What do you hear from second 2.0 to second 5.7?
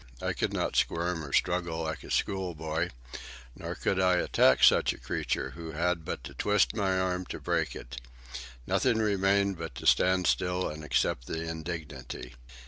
a schoolboy. Nor could I attack such a creature